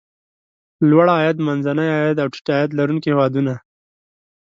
لوړ 0.89 1.07
عاید، 1.15 1.37
منځني 1.47 1.87
عاید 1.95 2.17
او 2.23 2.27
ټیټ 2.33 2.47
عاید 2.53 2.69
لرونکي 2.79 3.07
هېوادونه. 3.11 3.53